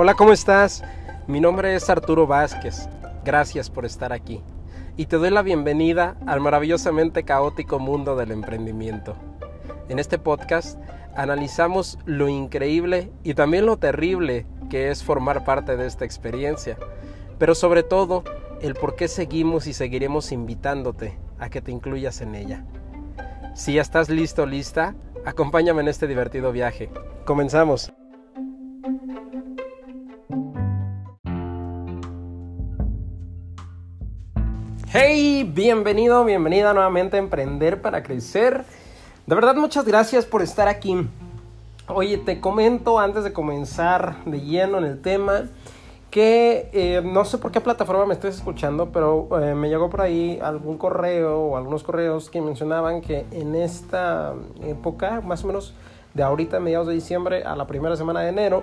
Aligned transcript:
Hola, 0.00 0.14
¿cómo 0.14 0.30
estás? 0.30 0.84
Mi 1.26 1.40
nombre 1.40 1.74
es 1.74 1.90
Arturo 1.90 2.28
Vázquez. 2.28 2.88
Gracias 3.24 3.68
por 3.68 3.84
estar 3.84 4.12
aquí. 4.12 4.40
Y 4.96 5.06
te 5.06 5.16
doy 5.16 5.30
la 5.30 5.42
bienvenida 5.42 6.16
al 6.24 6.40
maravillosamente 6.40 7.24
caótico 7.24 7.80
mundo 7.80 8.14
del 8.14 8.30
emprendimiento. 8.30 9.16
En 9.88 9.98
este 9.98 10.16
podcast 10.16 10.78
analizamos 11.16 11.98
lo 12.04 12.28
increíble 12.28 13.10
y 13.24 13.34
también 13.34 13.66
lo 13.66 13.76
terrible 13.76 14.46
que 14.70 14.92
es 14.92 15.02
formar 15.02 15.44
parte 15.44 15.76
de 15.76 15.88
esta 15.88 16.04
experiencia, 16.04 16.78
pero 17.40 17.56
sobre 17.56 17.82
todo 17.82 18.22
el 18.62 18.74
por 18.76 18.94
qué 18.94 19.08
seguimos 19.08 19.66
y 19.66 19.72
seguiremos 19.72 20.30
invitándote 20.30 21.18
a 21.40 21.50
que 21.50 21.60
te 21.60 21.72
incluyas 21.72 22.20
en 22.20 22.36
ella. 22.36 22.64
Si 23.56 23.72
ya 23.72 23.82
estás 23.82 24.08
listo 24.10 24.46
lista, 24.46 24.94
acompáñame 25.26 25.80
en 25.80 25.88
este 25.88 26.06
divertido 26.06 26.52
viaje. 26.52 26.88
Comenzamos. 27.24 27.92
Hey, 34.90 35.44
bienvenido, 35.44 36.24
bienvenida 36.24 36.72
nuevamente 36.72 37.16
a 37.16 37.18
Emprender 37.18 37.82
para 37.82 38.02
Crecer. 38.02 38.64
De 39.26 39.34
verdad, 39.34 39.54
muchas 39.54 39.84
gracias 39.84 40.24
por 40.24 40.40
estar 40.40 40.66
aquí. 40.66 41.06
Oye, 41.88 42.16
te 42.16 42.40
comento 42.40 42.98
antes 42.98 43.22
de 43.22 43.34
comenzar 43.34 44.24
de 44.24 44.40
lleno 44.40 44.78
en 44.78 44.84
el 44.84 45.02
tema 45.02 45.42
que 46.10 46.70
eh, 46.72 47.02
no 47.04 47.26
sé 47.26 47.36
por 47.36 47.52
qué 47.52 47.60
plataforma 47.60 48.06
me 48.06 48.14
estés 48.14 48.36
escuchando, 48.36 48.88
pero 48.90 49.28
eh, 49.42 49.54
me 49.54 49.68
llegó 49.68 49.90
por 49.90 50.00
ahí 50.00 50.38
algún 50.42 50.78
correo 50.78 51.38
o 51.38 51.56
algunos 51.58 51.82
correos 51.82 52.30
que 52.30 52.40
mencionaban 52.40 53.02
que 53.02 53.26
en 53.30 53.56
esta 53.56 54.32
época, 54.62 55.20
más 55.20 55.44
o 55.44 55.48
menos 55.48 55.74
de 56.14 56.22
ahorita, 56.22 56.60
mediados 56.60 56.86
de 56.86 56.94
diciembre 56.94 57.44
a 57.44 57.56
la 57.56 57.66
primera 57.66 57.94
semana 57.94 58.20
de 58.22 58.30
enero, 58.30 58.62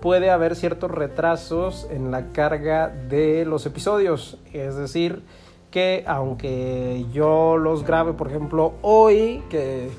puede 0.00 0.30
haber 0.30 0.56
ciertos 0.56 0.90
retrasos 0.90 1.86
en 1.90 2.10
la 2.10 2.32
carga 2.32 2.88
de 2.88 3.44
los 3.44 3.66
episodios. 3.66 4.38
Es 4.54 4.76
decir, 4.76 5.22
que 5.70 6.04
aunque 6.06 7.06
yo 7.12 7.56
los 7.56 7.84
grabe, 7.84 8.12
por 8.12 8.28
ejemplo, 8.28 8.74
hoy, 8.82 9.42
que 9.48 9.90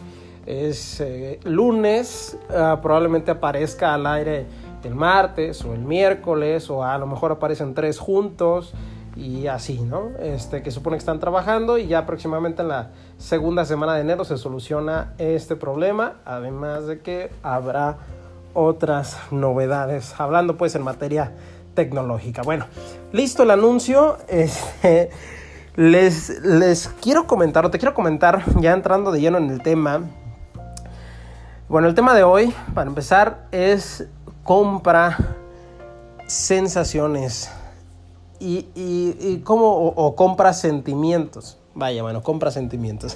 es 0.45 0.99
eh, 0.99 1.39
lunes, 1.43 2.37
ah, 2.49 2.79
probablemente 2.81 3.31
aparezca 3.31 3.93
al 3.93 4.05
aire 4.05 4.45
el 4.83 4.95
martes 4.95 5.63
o 5.63 5.73
el 5.73 5.81
miércoles 5.81 6.69
o 6.69 6.83
a 6.83 6.97
lo 6.97 7.05
mejor 7.05 7.31
aparecen 7.31 7.73
tres 7.73 7.99
juntos 7.99 8.73
y 9.15 9.47
así, 9.47 9.79
¿no? 9.81 10.11
Este, 10.19 10.63
que 10.63 10.71
supone 10.71 10.95
que 10.95 10.99
están 10.99 11.19
trabajando 11.19 11.77
y 11.77 11.87
ya 11.87 11.99
aproximadamente 11.99 12.61
en 12.61 12.69
la 12.69 12.91
segunda 13.17 13.65
semana 13.65 13.93
de 13.95 14.01
enero 14.01 14.25
se 14.25 14.37
soluciona 14.37 15.13
este 15.17 15.55
problema, 15.55 16.15
además 16.25 16.87
de 16.87 16.99
que 16.99 17.29
habrá 17.43 17.97
otras 18.53 19.17
novedades, 19.31 20.15
hablando 20.17 20.57
pues 20.57 20.75
en 20.75 20.83
materia 20.83 21.33
tecnológica. 21.73 22.41
Bueno, 22.41 22.65
listo 23.11 23.43
el 23.43 23.51
anuncio. 23.51 24.17
Este, 24.27 25.09
les, 25.75 26.41
les 26.43 26.87
quiero 27.01 27.27
comentar, 27.27 27.65
o 27.65 27.71
te 27.71 27.79
quiero 27.79 27.93
comentar, 27.93 28.43
ya 28.59 28.73
entrando 28.73 29.11
de 29.11 29.21
lleno 29.21 29.37
en 29.37 29.49
el 29.49 29.61
tema. 29.61 30.01
Bueno, 31.69 31.87
el 31.87 31.95
tema 31.95 32.13
de 32.13 32.23
hoy, 32.23 32.53
para 32.73 32.89
empezar, 32.89 33.47
es 33.51 34.07
compra 34.43 35.17
sensaciones 36.27 37.49
y, 38.39 38.67
y, 38.75 39.41
cómo, 39.43 39.71
o, 39.71 40.15
compra 40.15 40.53
sentimientos. 40.53 41.57
Vaya, 41.73 42.01
bueno, 42.01 42.21
compra 42.21 42.51
sentimientos. 42.51 43.15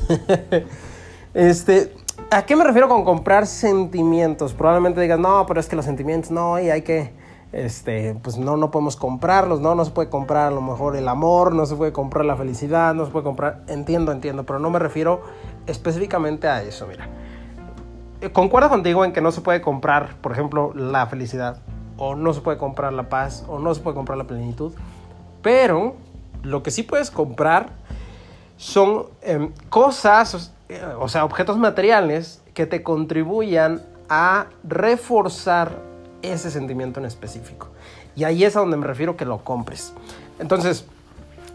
este, 1.33 1.93
¿a 2.29 2.45
qué 2.45 2.55
me 2.55 2.63
refiero 2.63 2.87
con 2.87 3.03
comprar 3.03 3.47
sentimientos? 3.47 4.53
Probablemente 4.53 5.01
digas, 5.01 5.19
no, 5.19 5.45
pero 5.47 5.59
es 5.59 5.67
que 5.67 5.75
los 5.75 5.85
sentimientos 5.85 6.31
no, 6.31 6.59
y 6.59 6.69
hay 6.69 6.83
que 6.83 7.11
este, 7.55 8.15
pues 8.21 8.37
no, 8.37 8.57
no 8.57 8.69
podemos 8.69 8.97
comprarlos, 8.97 9.61
¿no? 9.61 9.75
No 9.75 9.85
se 9.85 9.91
puede 9.91 10.09
comprar 10.09 10.47
a 10.47 10.51
lo 10.51 10.59
mejor 10.59 10.97
el 10.97 11.07
amor, 11.07 11.55
no 11.55 11.65
se 11.65 11.75
puede 11.75 11.93
comprar 11.93 12.25
la 12.25 12.35
felicidad, 12.35 12.93
no 12.93 13.05
se 13.05 13.11
puede 13.11 13.23
comprar, 13.23 13.63
entiendo, 13.67 14.11
entiendo, 14.11 14.45
pero 14.45 14.59
no 14.59 14.69
me 14.69 14.77
refiero 14.77 15.21
específicamente 15.65 16.49
a 16.49 16.61
eso, 16.61 16.85
mira. 16.85 17.07
Eh, 18.19 18.29
concuerdo 18.29 18.67
contigo 18.67 19.05
en 19.05 19.13
que 19.13 19.21
no 19.21 19.31
se 19.31 19.39
puede 19.39 19.61
comprar, 19.61 20.17
por 20.17 20.33
ejemplo, 20.33 20.73
la 20.75 21.07
felicidad, 21.07 21.61
o 21.97 22.15
no 22.15 22.33
se 22.33 22.41
puede 22.41 22.57
comprar 22.57 22.91
la 22.91 23.07
paz, 23.07 23.45
o 23.47 23.57
no 23.57 23.73
se 23.73 23.79
puede 23.79 23.95
comprar 23.95 24.17
la 24.17 24.25
plenitud, 24.25 24.73
pero 25.41 25.95
lo 26.43 26.61
que 26.61 26.71
sí 26.71 26.83
puedes 26.83 27.09
comprar 27.09 27.69
son 28.57 29.05
em, 29.21 29.53
cosas, 29.69 30.53
eh, 30.67 30.81
o 30.99 31.07
sea, 31.07 31.23
objetos 31.23 31.57
materiales 31.57 32.43
que 32.53 32.65
te 32.65 32.83
contribuyan 32.83 33.81
a 34.09 34.47
reforzar 34.63 35.94
ese 36.31 36.51
sentimiento 36.51 36.99
en 36.99 37.05
específico. 37.05 37.69
Y 38.15 38.23
ahí 38.23 38.43
es 38.43 38.55
a 38.55 38.59
donde 38.59 38.77
me 38.77 38.87
refiero 38.87 39.17
que 39.17 39.25
lo 39.25 39.43
compres. 39.43 39.93
Entonces, 40.39 40.85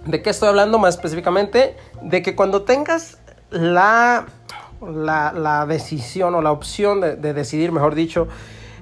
¿de 0.06 0.22
qué 0.22 0.30
estoy 0.30 0.48
hablando 0.48 0.78
más 0.78 0.96
específicamente? 0.96 1.76
De 2.02 2.22
que 2.22 2.34
cuando 2.34 2.62
tengas 2.62 3.18
la, 3.50 4.26
la, 4.80 5.66
decisión 5.66 6.34
o 6.34 6.42
la 6.42 6.52
opción 6.52 7.00
de, 7.00 7.16
decidir, 7.16 7.72
mejor 7.72 7.94
dicho, 7.94 8.28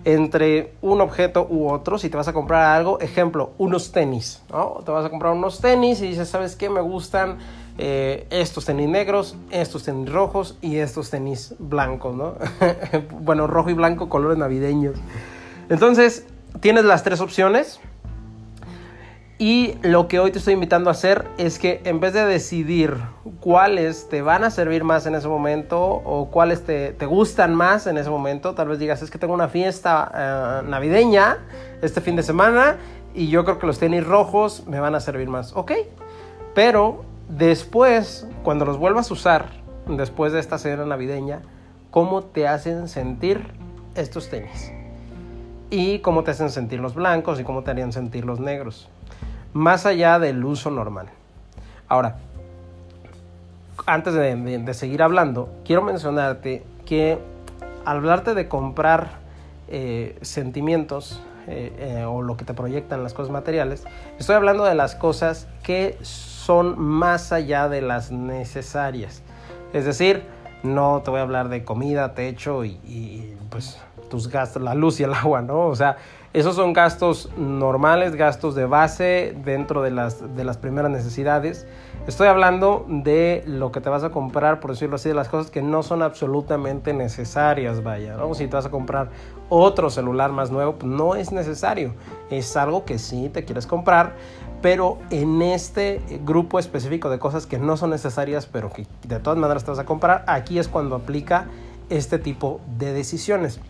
entre 0.04 0.72
un 0.80 1.00
objeto 1.00 1.46
u 1.48 1.70
otro, 1.70 1.98
si 1.98 2.08
te 2.08 2.16
vas 2.16 2.28
a 2.28 2.32
comprar 2.32 2.76
algo, 2.76 3.00
ejemplo, 3.00 3.52
unos 3.58 3.92
tenis, 3.92 4.42
¿no? 4.50 4.80
Te 4.84 4.90
vas 4.90 5.04
a 5.04 5.10
comprar 5.10 5.32
unos 5.32 5.60
tenis 5.60 6.00
y 6.00 6.08
dices, 6.08 6.28
¿sabes 6.28 6.56
qué? 6.56 6.70
Me 6.70 6.80
gustan 6.80 7.38
eh, 7.78 8.26
estos 8.30 8.64
tenis 8.64 8.88
negros, 8.88 9.36
estos 9.50 9.84
tenis 9.84 10.10
rojos 10.10 10.56
y 10.60 10.76
estos 10.76 11.10
tenis 11.10 11.54
blancos, 11.58 12.14
¿no? 12.14 12.34
bueno, 13.20 13.46
rojo 13.46 13.70
y 13.70 13.74
blanco, 13.74 14.08
colores 14.08 14.38
navideños. 14.38 14.96
Entonces, 15.68 16.26
tienes 16.60 16.84
las 16.84 17.02
tres 17.02 17.20
opciones. 17.20 17.80
Y 19.40 19.74
lo 19.82 20.08
que 20.08 20.18
hoy 20.18 20.32
te 20.32 20.38
estoy 20.38 20.54
invitando 20.54 20.90
a 20.90 20.92
hacer 20.92 21.24
es 21.38 21.60
que 21.60 21.80
en 21.84 22.00
vez 22.00 22.12
de 22.12 22.24
decidir 22.24 22.96
cuáles 23.38 24.08
te 24.08 24.20
van 24.20 24.42
a 24.42 24.50
servir 24.50 24.82
más 24.82 25.06
en 25.06 25.14
ese 25.14 25.28
momento 25.28 25.80
o 25.80 26.28
cuáles 26.28 26.64
te, 26.64 26.92
gustan 27.06 27.54
más 27.54 27.86
en 27.86 27.98
ese 27.98 28.10
momento, 28.10 28.54
tal 28.54 28.66
vez 28.66 28.80
digas, 28.80 29.00
es 29.00 29.12
que 29.12 29.18
tengo 29.18 29.34
una 29.34 29.46
fiesta 29.46 30.10
eh, 30.12 30.68
navideña 30.68 31.38
este 31.82 32.00
fin 32.00 32.16
de 32.16 32.24
semana 32.24 32.78
y 33.14 33.28
yo 33.28 33.44
creo 33.44 33.60
que 33.60 33.66
los 33.68 33.78
tenis 33.78 34.04
rojos 34.04 34.64
me 34.66 34.80
van 34.80 34.96
a 34.96 35.00
servir 35.00 35.28
más. 35.28 35.52
Ok, 35.54 35.70
pero 36.52 37.04
después, 37.28 38.26
cuando 38.42 38.64
los 38.64 38.76
vuelvas 38.76 39.08
a 39.08 39.14
usar, 39.14 39.50
después 39.86 40.32
de 40.32 40.40
esta 40.40 40.58
cena 40.58 40.84
navideña, 40.84 41.42
¿cómo 41.92 42.24
te 42.24 42.48
hacen 42.48 42.88
sentir 42.88 43.52
estos 43.94 44.28
tenis? 44.30 44.72
Y 45.70 45.98
cómo 46.00 46.24
te 46.24 46.30
hacen 46.30 46.50
sentir 46.50 46.80
los 46.80 46.94
blancos 46.94 47.40
y 47.40 47.44
cómo 47.44 47.62
te 47.62 47.70
harían 47.70 47.92
sentir 47.92 48.24
los 48.24 48.40
negros, 48.40 48.88
más 49.52 49.86
allá 49.86 50.18
del 50.18 50.44
uso 50.44 50.70
normal. 50.70 51.06
Ahora, 51.88 52.16
antes 53.86 54.14
de, 54.14 54.74
seguir 54.74 55.02
hablando, 55.02 55.48
quiero 55.64 55.82
mencionarte 55.82 56.62
que 56.86 57.18
al 57.84 57.98
hablarte 57.98 58.34
de 58.34 58.48
comprar 58.48 59.18
eh, 59.68 60.18
sentimientos 60.22 61.20
eh, 61.46 61.72
eh, 61.78 62.04
o 62.04 62.22
lo 62.22 62.36
que 62.36 62.44
te 62.44 62.52
proyectan 62.52 63.02
las 63.02 63.14
cosas 63.14 63.30
materiales, 63.30 63.84
estoy 64.18 64.36
hablando 64.36 64.64
de 64.64 64.74
las 64.74 64.94
cosas 64.94 65.48
que 65.62 65.96
son 66.02 66.78
más 66.78 67.32
allá 67.32 67.68
de 67.68 67.80
las 67.80 68.10
necesarias. 68.10 69.22
Es 69.72 69.84
decir, 69.84 70.22
no 70.62 71.02
te 71.04 71.10
voy 71.10 71.20
a 71.20 71.22
hablar 71.22 71.48
de 71.48 71.64
comida, 71.64 72.14
techo 72.14 72.64
y 72.64 73.36
pues 73.50 73.78
tus 74.08 74.28
gastos, 74.28 74.62
la 74.62 74.74
luz 74.74 75.00
y 75.00 75.04
el 75.04 75.14
agua, 75.14 75.42
¿no? 75.42 75.66
O 75.66 75.76
sea, 75.76 75.96
esos 76.34 76.56
son 76.56 76.74
gastos 76.74 77.30
normales, 77.38 78.14
gastos 78.14 78.54
de 78.54 78.66
base 78.66 79.34
dentro 79.44 79.82
de 79.82 79.90
las, 79.90 80.36
de 80.36 80.44
las 80.44 80.58
primeras 80.58 80.90
necesidades. 80.90 81.66
Estoy 82.06 82.28
hablando 82.28 82.84
de 82.88 83.42
lo 83.46 83.72
que 83.72 83.80
te 83.80 83.88
vas 83.88 84.04
a 84.04 84.10
comprar, 84.10 84.60
por 84.60 84.70
decirlo 84.72 84.96
así, 84.96 85.08
de 85.08 85.14
las 85.14 85.28
cosas 85.28 85.50
que 85.50 85.62
no 85.62 85.82
son 85.82 86.02
absolutamente 86.02 86.92
necesarias, 86.92 87.82
vaya, 87.82 88.16
¿no? 88.16 88.34
Si 88.34 88.46
te 88.46 88.56
vas 88.56 88.66
a 88.66 88.70
comprar 88.70 89.10
otro 89.48 89.90
celular 89.90 90.30
más 90.32 90.50
nuevo, 90.50 90.74
pues 90.74 90.90
no 90.90 91.14
es 91.14 91.32
necesario. 91.32 91.94
Es 92.30 92.56
algo 92.56 92.84
que 92.84 92.98
sí 92.98 93.30
te 93.30 93.44
quieres 93.44 93.66
comprar, 93.66 94.14
pero 94.60 94.98
en 95.10 95.40
este 95.42 96.02
grupo 96.24 96.58
específico 96.58 97.10
de 97.10 97.18
cosas 97.18 97.46
que 97.46 97.58
no 97.58 97.76
son 97.76 97.90
necesarias, 97.90 98.46
pero 98.46 98.70
que 98.70 98.86
de 99.06 99.18
todas 99.18 99.38
maneras 99.38 99.64
te 99.64 99.70
vas 99.70 99.80
a 99.80 99.84
comprar, 99.84 100.24
aquí 100.26 100.58
es 100.58 100.68
cuando 100.68 100.96
aplica 100.96 101.46
este 101.90 102.18
tipo 102.18 102.60
de 102.78 102.92
decisiones. 102.92 103.60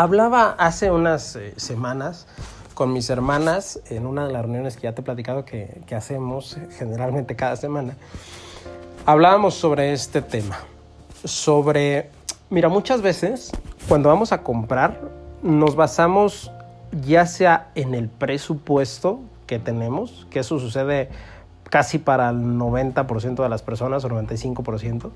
Hablaba 0.00 0.52
hace 0.52 0.90
unas 0.90 1.36
eh, 1.36 1.52
semanas 1.58 2.26
con 2.72 2.90
mis 2.90 3.10
hermanas 3.10 3.80
en 3.90 4.06
una 4.06 4.26
de 4.26 4.32
las 4.32 4.40
reuniones 4.40 4.76
que 4.76 4.84
ya 4.84 4.94
te 4.94 5.02
he 5.02 5.04
platicado 5.04 5.44
que, 5.44 5.84
hacemos 5.94 6.56
generalmente 6.78 7.36
cada 7.36 7.54
semana. 7.56 7.96
Hablábamos 9.04 9.56
sobre 9.56 9.92
este 9.92 10.22
tema. 10.22 10.58
Sobre, 11.22 12.08
mira, 12.48 12.70
muchas 12.70 13.02
veces 13.02 13.52
cuando 13.88 14.08
vamos 14.08 14.32
a 14.32 14.42
comprar 14.42 15.02
nos 15.42 15.76
basamos 15.76 16.50
ya 17.06 17.26
sea 17.26 17.70
en 17.74 17.94
el 17.94 18.08
presupuesto 18.08 19.20
que 19.46 19.58
tenemos, 19.58 20.26
que 20.30 20.38
eso 20.38 20.58
sucede 20.58 21.10
casi 21.64 21.98
para 21.98 22.30
el 22.30 22.38
90% 22.38 23.42
de 23.42 23.48
las 23.50 23.60
personas 23.60 24.02
o 24.06 24.08
95%, 24.08 25.10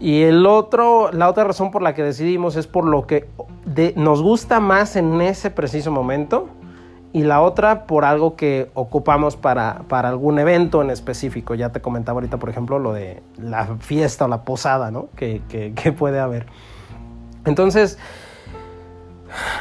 y 0.00 0.22
el 0.22 0.46
otro, 0.46 1.10
la 1.12 1.28
otra 1.28 1.44
razón 1.44 1.70
por 1.70 1.82
la 1.82 1.94
que 1.94 2.02
decidimos 2.02 2.56
es 2.56 2.66
por 2.66 2.84
lo 2.84 3.06
que 3.06 3.28
nos 3.96 4.22
gusta 4.22 4.60
más 4.60 4.96
en 4.96 5.20
ese 5.20 5.50
preciso 5.50 5.90
momento 5.90 6.48
y 7.12 7.22
la 7.22 7.40
otra 7.40 7.86
por 7.86 8.04
algo 8.04 8.36
que 8.36 8.70
ocupamos 8.74 9.36
para, 9.36 9.82
para, 9.88 10.08
algún 10.08 10.38
evento 10.38 10.82
en 10.82 10.90
específico. 10.90 11.54
Ya 11.54 11.70
te 11.70 11.80
comentaba 11.80 12.18
ahorita, 12.18 12.36
por 12.36 12.50
ejemplo, 12.50 12.78
lo 12.78 12.92
de 12.92 13.22
la 13.38 13.76
fiesta 13.78 14.26
o 14.26 14.28
la 14.28 14.42
posada, 14.42 14.90
¿no? 14.90 15.08
Que, 15.16 15.42
que, 15.48 15.72
que 15.74 15.92
puede 15.92 16.20
haber. 16.20 16.46
Entonces, 17.44 17.98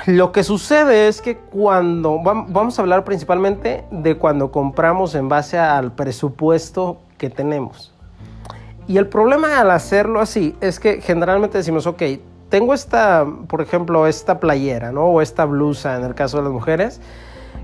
lo 0.06 0.32
que 0.32 0.44
sucede 0.44 1.08
es 1.08 1.22
que 1.22 1.38
cuando, 1.38 2.20
vamos 2.22 2.78
a 2.78 2.82
hablar 2.82 3.04
principalmente 3.04 3.86
de 3.92 4.18
cuando 4.18 4.52
compramos 4.52 5.16
en 5.16 5.30
base 5.30 5.58
al 5.58 5.94
presupuesto 5.94 7.00
que 7.18 7.30
tenemos. 7.30 7.94
Y 8.88 8.98
el 8.98 9.08
problema 9.08 9.60
al 9.60 9.72
hacerlo 9.72 10.22
así 10.22 10.56
es 10.62 10.80
que 10.80 11.02
generalmente 11.02 11.58
decimos, 11.58 11.86
ok, 11.88 12.04
tengo 12.50 12.74
esta, 12.74 13.26
por 13.48 13.62
ejemplo, 13.62 14.08
esta 14.08 14.40
playera, 14.40 14.92
¿no? 14.92 15.06
O 15.06 15.22
esta 15.22 15.46
blusa 15.46 15.98
en 15.98 16.06
el 16.06 16.16
caso 16.16 16.38
de 16.38 16.44
las 16.44 16.54
mujeres. 16.54 17.02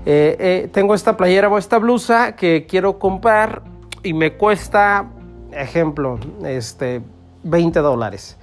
Eh, 0.04 0.36
eh, 0.38 0.68
tengo 0.70 0.94
esta 0.94 1.16
playera 1.16 1.48
o 1.48 1.56
esta 1.56 1.78
blusa 1.78 2.36
que 2.36 2.66
quiero 2.66 2.98
comprar 2.98 3.62
y 4.02 4.12
me 4.12 4.34
cuesta, 4.34 5.06
ejemplo, 5.50 6.18
este, 6.44 7.00
20 7.42 7.80
dólares. 7.80 8.36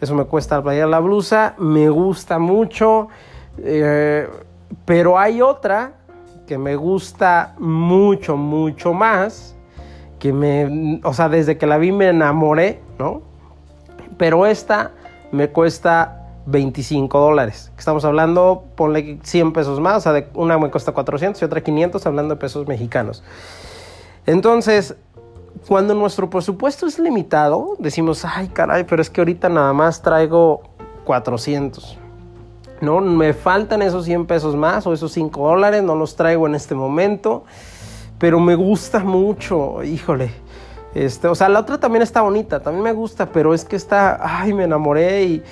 Eso 0.00 0.14
me 0.14 0.24
cuesta 0.24 0.56
la 0.56 0.62
playera, 0.62 0.86
la 0.86 1.00
blusa, 1.00 1.54
me 1.58 1.88
gusta 1.88 2.38
mucho, 2.38 3.08
eh, 3.58 4.28
pero 4.84 5.18
hay 5.18 5.42
otra 5.42 5.94
que 6.46 6.56
me 6.56 6.76
gusta 6.76 7.56
mucho, 7.58 8.36
mucho 8.36 8.94
más, 8.94 9.56
que 10.18 10.32
me, 10.32 11.00
o 11.04 11.14
sea, 11.14 11.28
desde 11.28 11.58
que 11.58 11.66
la 11.66 11.78
vi 11.78 11.92
me 11.92 12.08
enamoré, 12.08 12.80
¿no? 12.98 13.22
Pero 14.16 14.46
esta 14.46 14.92
me 15.30 15.48
cuesta 15.50 16.26
25 16.46 17.20
dólares. 17.20 17.70
Estamos 17.78 18.04
hablando, 18.04 18.64
ponle 18.74 19.18
100 19.22 19.52
pesos 19.52 19.80
más, 19.80 19.98
o 19.98 20.00
sea, 20.00 20.28
una 20.34 20.58
me 20.58 20.70
cuesta 20.70 20.92
400 20.92 21.40
y 21.40 21.44
otra 21.44 21.62
500, 21.62 22.06
hablando 22.06 22.34
de 22.34 22.40
pesos 22.40 22.66
mexicanos. 22.66 23.22
Entonces, 24.26 24.96
cuando 25.66 25.94
nuestro 25.94 26.30
presupuesto 26.30 26.86
es 26.86 26.98
limitado, 26.98 27.76
decimos, 27.78 28.24
ay 28.24 28.48
caray, 28.48 28.84
pero 28.84 29.02
es 29.02 29.10
que 29.10 29.20
ahorita 29.20 29.48
nada 29.48 29.72
más 29.72 30.02
traigo 30.02 30.62
400. 31.04 31.98
No, 32.80 33.00
me 33.00 33.34
faltan 33.34 33.82
esos 33.82 34.04
100 34.04 34.26
pesos 34.26 34.54
más 34.54 34.86
o 34.86 34.92
esos 34.92 35.12
5 35.12 35.48
dólares, 35.48 35.82
no 35.82 35.96
los 35.96 36.16
traigo 36.16 36.46
en 36.46 36.54
este 36.54 36.74
momento, 36.74 37.44
pero 38.18 38.40
me 38.40 38.54
gusta 38.54 39.00
mucho, 39.00 39.82
híjole. 39.82 40.30
Este, 40.94 41.28
o 41.28 41.34
sea, 41.34 41.48
la 41.48 41.60
otra 41.60 41.78
también 41.78 42.02
está 42.02 42.22
bonita, 42.22 42.60
también 42.60 42.82
me 42.82 42.92
gusta, 42.92 43.26
pero 43.26 43.54
es 43.54 43.64
que 43.64 43.76
está, 43.76 44.18
ay, 44.20 44.52
me 44.52 44.64
enamoré 44.64 45.22
y 45.24 45.42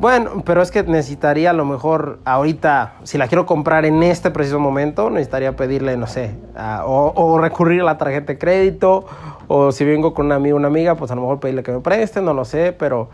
bueno, 0.00 0.42
pero 0.44 0.60
es 0.60 0.70
que 0.70 0.82
necesitaría 0.82 1.50
a 1.50 1.52
lo 1.52 1.64
mejor 1.64 2.18
ahorita, 2.24 2.94
si 3.04 3.16
la 3.16 3.28
quiero 3.28 3.46
comprar 3.46 3.84
en 3.84 4.02
este 4.02 4.30
preciso 4.30 4.58
momento, 4.58 5.08
necesitaría 5.08 5.54
pedirle, 5.54 5.96
no 5.96 6.06
sé, 6.06 6.34
o, 6.84 7.38
recurrir 7.38 7.82
a 7.82 7.84
la 7.84 7.98
tarjeta 7.98 8.32
de 8.32 8.38
crédito, 8.38 9.06
o 9.46 9.70
si 9.70 9.84
vengo 9.84 10.12
con 10.12 10.26
un 10.26 10.32
amigo 10.32 10.56
o 10.56 10.58
una 10.58 10.68
amiga, 10.68 10.96
pues 10.96 11.10
a 11.10 11.14
lo 11.14 11.20
mejor 11.20 11.38
pedirle 11.38 11.62
que 11.62 11.72
me 11.72 11.80
preste, 11.80 12.20
no 12.20 12.34
lo 12.34 12.44
sé, 12.44 12.72
pero 12.72 13.08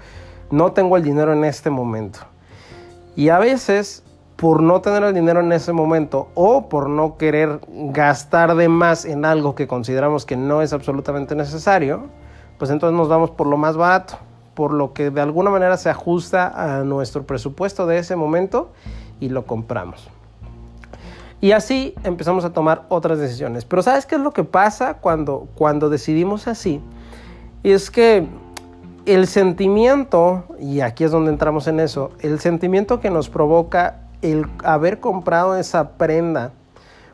no 0.50 0.72
tengo 0.72 0.96
el 0.96 1.02
dinero 1.02 1.32
en 1.32 1.44
este 1.44 1.68
momento. 1.68 2.20
Y 3.14 3.28
a 3.28 3.38
veces, 3.38 4.02
por 4.40 4.62
no 4.62 4.80
tener 4.80 5.04
el 5.04 5.14
dinero 5.14 5.40
en 5.40 5.52
ese 5.52 5.72
momento, 5.72 6.28
o 6.34 6.68
por 6.68 6.88
no 6.88 7.18
querer 7.18 7.60
gastar 7.68 8.56
de 8.56 8.68
más 8.68 9.04
en 9.04 9.24
algo 9.24 9.54
que 9.54 9.68
consideramos 9.68 10.24
que 10.24 10.36
no 10.36 10.62
es 10.62 10.72
absolutamente 10.72 11.34
necesario, 11.34 12.04
pues 12.58 12.70
entonces 12.70 12.96
nos 12.96 13.08
vamos 13.08 13.30
por 13.30 13.46
lo 13.46 13.58
más 13.58 13.76
barato 13.76 14.18
por 14.54 14.72
lo 14.74 14.92
que 14.92 15.10
de 15.10 15.22
alguna 15.22 15.48
manera 15.48 15.78
se 15.78 15.88
ajusta 15.88 16.52
a 16.54 16.84
nuestro 16.84 17.22
presupuesto 17.24 17.86
de 17.86 17.96
ese 17.96 18.14
momento 18.16 18.72
y 19.18 19.30
lo 19.30 19.46
compramos. 19.46 20.10
Y 21.40 21.52
así 21.52 21.94
empezamos 22.04 22.44
a 22.44 22.52
tomar 22.52 22.84
otras 22.90 23.18
decisiones. 23.18 23.64
Pero 23.64 23.82
¿sabes 23.82 24.04
qué 24.04 24.16
es 24.16 24.20
lo 24.20 24.32
que 24.32 24.44
pasa 24.44 24.98
cuando, 24.98 25.48
cuando 25.54 25.88
decidimos 25.88 26.46
así? 26.46 26.82
Es 27.62 27.90
que 27.90 28.26
el 29.06 29.26
sentimiento, 29.26 30.44
y 30.58 30.80
aquí 30.80 31.04
es 31.04 31.10
donde 31.10 31.30
entramos 31.30 31.66
en 31.66 31.80
eso, 31.80 32.10
el 32.20 32.38
sentimiento 32.38 33.00
que 33.00 33.08
nos 33.08 33.30
provoca 33.30 33.99
el 34.22 34.46
haber 34.64 35.00
comprado 35.00 35.56
esa 35.56 35.92
prenda 35.92 36.52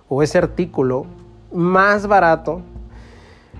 o 0.09 0.23
ese 0.23 0.39
artículo 0.39 1.07
más 1.53 2.07
barato 2.07 2.63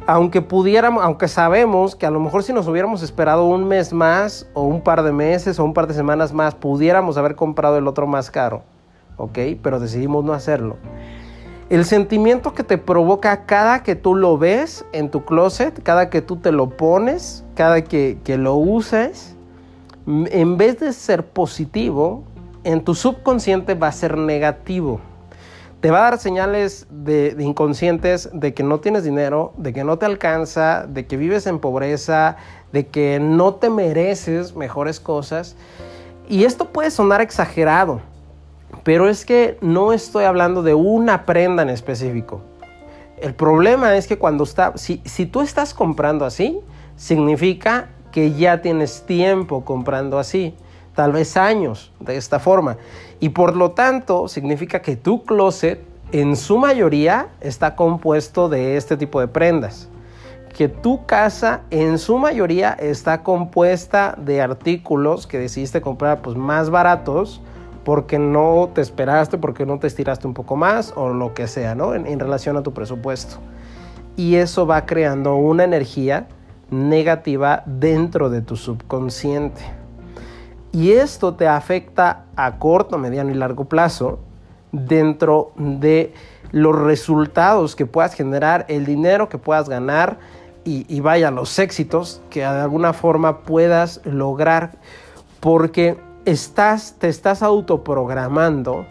aunque 0.07 0.41
pudiéramos, 0.41 1.03
aunque 1.03 1.27
sabemos 1.27 1.97
que 1.97 2.07
a 2.07 2.11
lo 2.11 2.21
mejor 2.21 2.45
si 2.45 2.53
nos 2.53 2.69
hubiéramos 2.69 3.03
esperado 3.03 3.45
un 3.45 3.67
mes 3.67 3.93
más 3.93 4.47
o 4.55 4.63
un 4.63 4.81
par 4.81 5.03
de 5.03 5.13
meses 5.13 5.59
o 5.59 5.65
un 5.65 5.75
par 5.75 5.89
de 5.89 5.95
semanas 5.95 6.33
más, 6.33 6.55
pudiéramos 6.55 7.17
haber 7.17 7.35
comprado 7.35 7.77
el 7.77 7.89
otro 7.89 8.07
más 8.07 8.31
caro, 8.31 8.63
¿ok? 9.17 9.39
Pero 9.63 9.81
decidimos 9.81 10.25
no 10.25 10.33
hacerlo. 10.33 10.77
El 11.71 11.85
sentimiento 11.85 12.55
que 12.55 12.63
te 12.63 12.79
provoca 12.79 13.47
cada 13.47 13.83
que 13.83 13.97
tú 13.97 14.15
lo 14.15 14.39
ves 14.39 14.85
en 14.93 15.11
tu 15.11 15.25
closet, 15.25 15.83
cada 15.83 16.09
que 16.09 16.23
tú 16.23 16.37
te 16.37 16.53
lo 16.53 16.71
pones, 16.71 17.45
cada 17.57 17.83
que, 17.83 18.19
que 18.23 18.39
lo 18.39 18.55
uses, 18.55 19.35
en 20.07 20.57
vez 20.57 20.79
de 20.79 20.93
ser 20.93 21.27
positivo, 21.27 22.23
en 22.67 22.85
tu 22.85 22.95
subconsciente 22.95 23.75
va 23.75 23.89
a 23.89 23.93
ser 23.93 24.19
negativo 24.19 25.01
te 25.81 25.91
va 25.91 25.99
a 25.99 26.11
dar 26.11 26.19
señales 26.19 26.87
de, 26.91 27.37
inconscientes 27.39 28.31
de 28.33 28.55
que 28.55 28.63
no 28.63 28.81
tienes 28.81 29.05
dinero, 29.05 29.53
de 29.57 29.73
que 29.73 29.85
no 29.85 29.99
te 29.99 30.07
alcanza, 30.07 30.87
de 30.89 31.07
que 31.07 31.17
vives 31.17 31.47
en 31.47 31.59
pobreza, 31.59 32.37
de 32.73 32.87
que 32.87 33.21
no 33.21 33.55
te 33.55 33.71
mereces 33.71 34.57
mejores 34.57 35.01
cosas. 35.01 35.55
Y 36.29 36.45
esto 36.45 36.73
puede 36.73 36.91
sonar 36.91 37.21
exagerado, 37.21 38.01
pero 38.83 39.09
es 39.09 39.25
que 39.25 39.59
no 39.61 39.93
estoy 39.93 40.25
hablando 40.25 40.63
de 40.63 40.75
una 40.75 41.25
prenda 41.25 41.63
en 41.63 41.69
específico. 41.69 42.41
El 43.21 43.35
problema 43.35 43.97
es 43.97 44.07
que 44.07 44.19
cuando 44.19 44.45
está, 44.45 44.73
si, 44.77 45.01
si 45.05 45.27
tú 45.27 45.41
estás 45.41 45.73
comprando 45.73 46.25
así, 46.25 46.59
significa 46.97 47.91
que 48.11 48.33
ya 48.33 48.61
tienes 48.63 49.03
tiempo 49.07 49.65
comprando 49.65 50.19
así 50.19 50.57
tal 50.97 51.13
vez 51.13 51.37
años 51.37 51.93
de 52.01 52.17
esta 52.17 52.41
forma. 52.41 52.79
Y 53.21 53.29
por 53.29 53.55
lo 53.55 53.71
tanto 53.71 54.27
significa 54.27 54.83
que 54.83 54.97
tu 54.97 55.23
closet 55.23 55.81
en 56.11 56.35
su 56.35 56.59
mayoría 56.59 57.29
está 57.41 57.77
compuesto 57.77 58.49
de 58.49 58.77
este 58.77 58.97
tipo 58.97 59.21
de 59.21 59.29
prendas. 59.29 59.89
Que 60.57 60.69
tu 60.69 61.05
casa 61.05 61.61
en 61.71 61.99
su 61.99 62.19
mayoría 62.19 62.73
está 62.73 63.23
compuesta 63.23 64.17
de 64.19 64.41
artículos 64.41 65.27
que 65.27 65.39
decidiste 65.39 65.81
comprar 65.81 66.23
pues, 66.23 66.35
más 66.35 66.71
baratos 66.71 67.43
porque 67.85 68.19
no 68.19 68.71
te 68.75 68.81
esperaste, 68.81 69.39
porque 69.39 69.67
no 69.67 69.79
te 69.79 69.87
estiraste 69.87 70.27
un 70.27 70.35
poco 70.35 70.57
más 70.57 70.93
o 70.97 71.11
lo 71.11 71.35
que 71.35 71.47
sea, 71.47 71.75
¿no? 71.75 71.95
En, 71.95 72.07
en 72.07 72.19
relación 72.19 72.57
a 72.57 72.63
tu 72.63 72.73
presupuesto. 72.73 73.37
Y 74.17 74.37
eso 74.37 74.67
va 74.67 74.87
creando 74.87 75.37
una 75.37 75.65
energía 75.65 76.27
negativa 76.71 77.63
dentro 77.67 78.31
de 78.31 78.41
tu 78.41 78.57
subconsciente. 78.57 79.76
Y 80.73 80.93
esto 80.93 81.35
te 81.35 81.49
afecta 81.49 82.25
a 82.37 82.59
corto, 82.59 82.99
mediano 82.99 83.31
y 83.31 83.35
largo 83.35 83.65
plazo 83.65 84.19
dentro 84.73 85.53
de 85.57 86.13
los 86.53 86.79
resultados 86.79 87.77
que 87.77 87.87
puedas 87.87 88.15
generar, 88.15 88.67
el 88.69 88.85
dinero 88.85 89.29
que 89.29 89.39
puedas 89.39 89.69
ganar 89.69 90.19
y, 90.65 91.01
vaya, 91.01 91.31
los 91.31 91.61
éxitos 91.61 92.21
que 92.29 92.41
de 92.41 92.47
alguna 92.47 92.93
forma 92.93 93.43
puedas 93.43 94.01
lograr 94.05 94.73
porque 95.39 95.97
estás, 96.25 96.97
te 96.99 97.09
estás 97.09 97.45
autoprogramando 97.45 98.85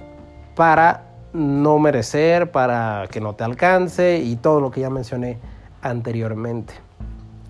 para 0.55 1.03
no 1.34 1.77
merecer, 1.79 2.50
para 2.50 3.08
que 3.12 3.20
no 3.20 3.36
te 3.36 3.44
alcance 3.44 4.20
y 4.20 4.38
todo 4.38 4.62
lo 4.62 4.72
que 4.72 4.82
ya 4.82 4.89
mencioné 4.89 5.38
anteriormente. 5.82 6.85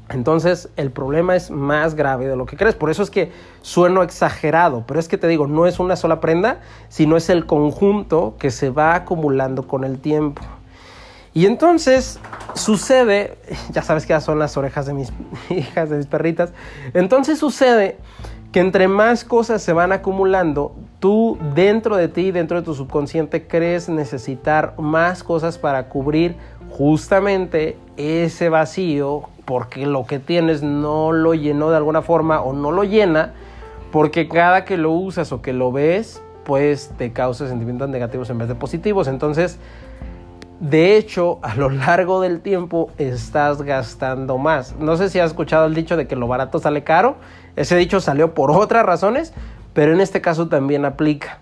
Entonces 0.10 0.70
el 0.76 0.92
problema 0.92 1.36
es 1.36 1.50
más 1.50 1.96
grave 1.96 2.28
de 2.28 2.36
lo 2.36 2.46
que 2.46 2.58
crees. 2.58 2.76
Por 2.76 2.90
eso 2.90 3.02
es 3.02 3.10
que 3.10 3.32
sueno 3.62 4.04
exagerado. 4.04 4.84
Pero 4.86 5.00
es 5.00 5.08
que 5.08 5.18
te 5.18 5.28
digo, 5.28 5.48
no 5.48 5.66
es 5.66 5.80
una 5.80 5.96
sola 5.96 6.20
prenda, 6.20 6.60
sino 6.90 7.18
es 7.18 7.30
el 7.30 7.46
conjunto 7.46 8.36
que 8.38 8.52
se 8.52 8.70
va 8.70 8.96
acumulando 8.96 9.68
con 9.68 9.84
el 9.84 10.00
tiempo. 10.00 10.42
Y 11.34 11.48
entonces 11.48 12.20
sucede, 12.54 13.38
ya 13.72 13.82
sabes 13.82 14.06
que 14.06 14.10
ya 14.10 14.22
son 14.22 14.40
las 14.40 14.56
orejas 14.58 14.86
de 14.86 14.94
mis 14.94 15.12
hijas, 15.50 15.90
de 15.90 15.98
mis 15.98 16.08
perritas. 16.08 16.54
Entonces 16.94 17.40
sucede 17.40 17.98
que 18.52 18.62
entre 18.62 18.88
más 18.88 19.26
cosas 19.26 19.62
se 19.62 19.74
van 19.74 19.92
acumulando, 19.92 20.74
tú 21.00 21.38
dentro 21.56 21.98
de 21.98 22.08
ti, 22.08 22.32
dentro 22.32 22.62
de 22.62 22.64
tu 22.64 22.74
subconsciente, 22.74 23.48
crees 23.48 23.90
necesitar 23.90 24.76
más 24.78 25.24
cosas 25.24 25.58
para 25.58 25.90
cubrir 25.90 26.38
justamente 26.70 27.78
ese 27.98 28.48
vacío 28.48 29.24
porque 29.46 29.86
lo 29.86 30.06
que 30.06 30.20
tienes 30.20 30.64
no 30.64 31.12
lo 31.12 31.34
llenó 31.34 31.70
de 31.70 31.78
alguna 31.78 32.02
forma 32.02 32.42
o 32.42 32.54
no 32.54 32.72
lo 32.72 32.84
llena, 32.84 33.34
porque 33.92 34.28
cada 34.28 34.66
que 34.66 34.78
lo 34.78 34.92
usas 34.92 35.32
o 35.32 35.42
que 35.42 35.54
lo 35.54 35.72
ves, 35.72 36.22
pues 36.44 36.92
te 36.98 37.14
causa 37.14 37.48
sentimientos 37.48 37.90
negativos 37.90 38.30
en 38.30 38.40
vez 38.40 38.48
de 38.48 38.56
positivos. 38.56 39.08
Entonces, 39.08 39.60
de 40.60 40.96
hecho, 40.96 41.40
a 41.42 41.56
lo 41.56 41.70
largo 41.70 42.22
del 42.22 42.42
tiempo 42.42 42.90
estás 42.98 43.62
gastando 43.62 44.38
más. 44.38 44.76
No 44.78 44.96
sé 44.96 45.10
si 45.10 45.20
has 45.20 45.32
escuchado 45.32 45.66
el 45.66 45.76
dicho 45.76 45.98
de 45.98 46.08
que 46.08 46.16
lo 46.16 46.28
barato 46.28 46.60
sale 46.60 46.84
caro. 46.84 47.18
Ese 47.56 47.76
dicho 47.76 48.00
salió 48.00 48.34
por 48.34 48.52
otras 48.52 48.86
razones, 48.86 49.34
pero 49.74 49.92
en 49.92 50.00
este 50.00 50.22
caso 50.22 50.48
también 50.48 50.86
aplica. 50.86 51.40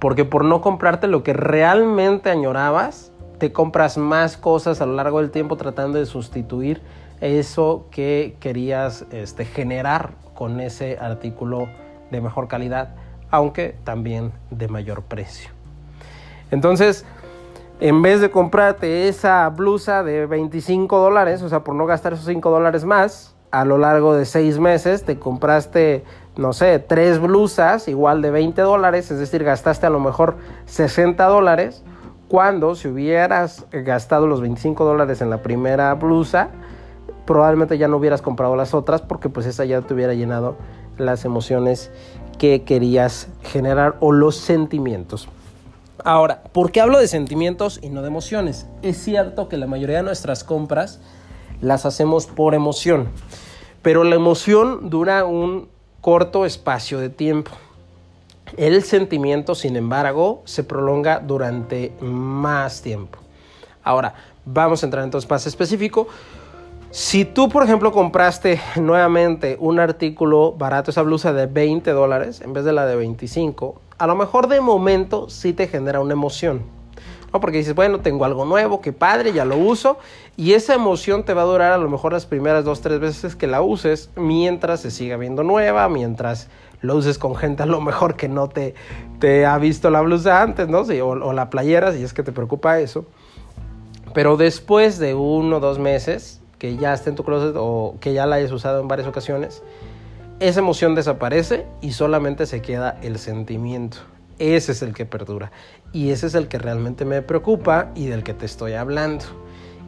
Porque 0.00 0.24
por 0.24 0.44
no 0.44 0.60
comprarte 0.60 1.08
lo 1.08 1.22
que 1.22 1.32
realmente 1.32 2.30
añorabas, 2.30 3.12
te 3.44 3.52
compras 3.52 3.98
más 3.98 4.38
cosas 4.38 4.80
a 4.80 4.86
lo 4.86 4.94
largo 4.94 5.20
del 5.20 5.30
tiempo 5.30 5.58
tratando 5.58 5.98
de 5.98 6.06
sustituir 6.06 6.80
eso 7.20 7.88
que 7.90 8.38
querías 8.40 9.04
este, 9.10 9.44
generar 9.44 10.12
con 10.34 10.60
ese 10.60 10.96
artículo 10.98 11.68
de 12.10 12.22
mejor 12.22 12.48
calidad, 12.48 12.94
aunque 13.30 13.76
también 13.84 14.32
de 14.50 14.68
mayor 14.68 15.02
precio. 15.02 15.50
Entonces, 16.50 17.04
en 17.80 18.00
vez 18.00 18.22
de 18.22 18.30
comprarte 18.30 19.08
esa 19.08 19.46
blusa 19.50 20.02
de 20.02 20.24
25 20.24 20.98
dólares, 20.98 21.42
o 21.42 21.50
sea, 21.50 21.64
por 21.64 21.74
no 21.74 21.84
gastar 21.84 22.14
esos 22.14 22.24
5 22.24 22.48
dólares 22.48 22.86
más, 22.86 23.36
a 23.50 23.66
lo 23.66 23.76
largo 23.76 24.14
de 24.16 24.24
6 24.24 24.58
meses 24.58 25.04
te 25.04 25.18
compraste, 25.18 26.02
no 26.38 26.54
sé, 26.54 26.78
3 26.78 27.20
blusas 27.20 27.88
igual 27.88 28.22
de 28.22 28.30
20 28.30 28.62
dólares, 28.62 29.10
es 29.10 29.18
decir, 29.18 29.44
gastaste 29.44 29.84
a 29.84 29.90
lo 29.90 30.00
mejor 30.00 30.36
60 30.64 31.22
dólares, 31.26 31.84
cuando 32.28 32.74
si 32.74 32.88
hubieras 32.88 33.66
gastado 33.70 34.26
los 34.26 34.40
25 34.40 34.84
dólares 34.84 35.20
en 35.20 35.30
la 35.30 35.42
primera 35.42 35.94
blusa, 35.94 36.48
probablemente 37.26 37.78
ya 37.78 37.88
no 37.88 37.96
hubieras 37.96 38.22
comprado 38.22 38.56
las 38.56 38.74
otras 38.74 39.02
porque 39.02 39.28
pues 39.28 39.46
esa 39.46 39.64
ya 39.64 39.80
te 39.82 39.94
hubiera 39.94 40.14
llenado 40.14 40.56
las 40.98 41.24
emociones 41.24 41.90
que 42.38 42.62
querías 42.62 43.28
generar 43.42 43.96
o 44.00 44.12
los 44.12 44.36
sentimientos. 44.36 45.28
Ahora, 46.02 46.42
¿por 46.52 46.72
qué 46.72 46.80
hablo 46.80 46.98
de 46.98 47.08
sentimientos 47.08 47.78
y 47.82 47.88
no 47.88 48.02
de 48.02 48.08
emociones? 48.08 48.66
Es 48.82 48.98
cierto 48.98 49.48
que 49.48 49.56
la 49.56 49.66
mayoría 49.66 49.98
de 49.98 50.02
nuestras 50.02 50.44
compras 50.44 51.00
las 51.60 51.86
hacemos 51.86 52.26
por 52.26 52.54
emoción, 52.54 53.08
pero 53.80 54.04
la 54.04 54.16
emoción 54.16 54.90
dura 54.90 55.24
un 55.24 55.68
corto 56.00 56.44
espacio 56.44 56.98
de 56.98 57.08
tiempo. 57.08 57.52
El 58.56 58.84
sentimiento, 58.84 59.54
sin 59.54 59.76
embargo, 59.76 60.42
se 60.44 60.62
prolonga 60.62 61.18
durante 61.18 61.92
más 62.00 62.82
tiempo. 62.82 63.18
Ahora, 63.82 64.14
vamos 64.44 64.82
a 64.82 64.86
entrar 64.86 65.04
entonces 65.04 65.28
más 65.28 65.46
específico. 65.46 66.06
Si 66.90 67.24
tú, 67.24 67.48
por 67.48 67.64
ejemplo, 67.64 67.90
compraste 67.90 68.60
nuevamente 68.76 69.56
un 69.58 69.80
artículo 69.80 70.52
barato, 70.52 70.92
esa 70.92 71.02
blusa 71.02 71.32
de 71.32 71.46
20 71.46 71.90
dólares 71.90 72.40
en 72.40 72.52
vez 72.52 72.64
de 72.64 72.72
la 72.72 72.86
de 72.86 72.94
25, 72.94 73.80
a 73.98 74.06
lo 74.06 74.14
mejor 74.14 74.46
de 74.46 74.60
momento 74.60 75.28
sí 75.28 75.52
te 75.52 75.66
genera 75.66 76.00
una 76.00 76.12
emoción. 76.12 76.62
Porque 77.32 77.58
dices, 77.58 77.74
bueno, 77.74 77.98
tengo 77.98 78.24
algo 78.24 78.44
nuevo, 78.44 78.80
qué 78.80 78.92
padre, 78.92 79.32
ya 79.32 79.44
lo 79.44 79.56
uso. 79.56 79.98
Y 80.36 80.52
esa 80.52 80.74
emoción 80.74 81.24
te 81.24 81.34
va 81.34 81.42
a 81.42 81.46
durar 81.46 81.72
a 81.72 81.78
lo 81.78 81.90
mejor 81.90 82.12
las 82.12 82.26
primeras 82.26 82.64
dos, 82.64 82.80
tres 82.80 83.00
veces 83.00 83.34
que 83.34 83.48
la 83.48 83.60
uses, 83.60 84.10
mientras 84.14 84.80
se 84.80 84.92
siga 84.92 85.16
viendo 85.16 85.42
nueva, 85.42 85.88
mientras 85.88 86.48
lo 86.84 86.96
uses 86.96 87.18
con 87.18 87.34
gente 87.34 87.62
a 87.62 87.66
lo 87.66 87.80
mejor 87.80 88.14
que 88.14 88.28
no 88.28 88.48
te, 88.48 88.74
te 89.18 89.46
ha 89.46 89.56
visto 89.58 89.90
la 89.90 90.02
blusa 90.02 90.42
antes, 90.42 90.68
¿no? 90.68 90.80
o, 90.80 91.06
o 91.06 91.32
la 91.32 91.50
playera, 91.50 91.92
si 91.92 92.02
es 92.02 92.12
que 92.12 92.22
te 92.22 92.32
preocupa 92.32 92.78
eso. 92.78 93.06
Pero 94.12 94.36
después 94.36 94.98
de 94.98 95.14
uno 95.14 95.56
o 95.56 95.60
dos 95.60 95.78
meses, 95.78 96.40
que 96.58 96.76
ya 96.76 96.92
esté 96.92 97.10
en 97.10 97.16
tu 97.16 97.24
closet 97.24 97.54
o 97.58 97.96
que 98.00 98.12
ya 98.12 98.26
la 98.26 98.36
hayas 98.36 98.52
usado 98.52 98.80
en 98.80 98.88
varias 98.88 99.08
ocasiones, 99.08 99.62
esa 100.40 100.60
emoción 100.60 100.94
desaparece 100.94 101.66
y 101.80 101.92
solamente 101.92 102.46
se 102.46 102.60
queda 102.60 102.98
el 103.02 103.18
sentimiento. 103.18 103.98
Ese 104.38 104.72
es 104.72 104.82
el 104.82 104.92
que 104.92 105.06
perdura. 105.06 105.52
Y 105.92 106.10
ese 106.10 106.26
es 106.26 106.34
el 106.34 106.48
que 106.48 106.58
realmente 106.58 107.04
me 107.04 107.22
preocupa 107.22 107.92
y 107.94 108.06
del 108.06 108.24
que 108.24 108.34
te 108.34 108.46
estoy 108.46 108.74
hablando. 108.74 109.24